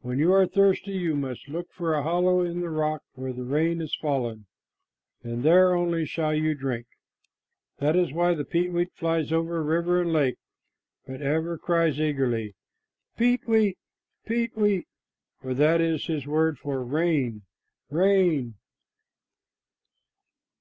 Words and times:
When 0.00 0.18
you 0.18 0.32
are 0.32 0.44
thirsty, 0.44 0.90
you 0.94 1.14
must 1.14 1.48
look 1.48 1.70
for 1.70 1.94
a 1.94 2.02
hollow 2.02 2.40
in 2.40 2.62
the 2.62 2.68
rock 2.68 3.04
where 3.14 3.32
the 3.32 3.44
rain 3.44 3.78
has 3.78 3.94
fallen, 3.94 4.46
and 5.22 5.44
there 5.44 5.72
only 5.76 6.04
shall 6.04 6.34
you 6.34 6.56
drink." 6.56 6.84
That 7.78 7.94
is 7.94 8.12
why 8.12 8.34
the 8.34 8.44
peetweet 8.44 8.92
flies 8.94 9.30
over 9.30 9.62
river 9.62 10.00
and 10.02 10.12
lake, 10.12 10.34
but 11.06 11.22
ever 11.22 11.56
cries 11.58 12.00
eagerly, 12.00 12.56
"Peet 13.16 13.46
weet, 13.46 13.78
peet 14.26 14.56
weet!" 14.56 14.88
for 15.40 15.54
that 15.54 15.80
is 15.80 16.06
his 16.06 16.26
word 16.26 16.58
for 16.58 16.82
"Rain, 16.84 17.42
rain!" 17.88 18.54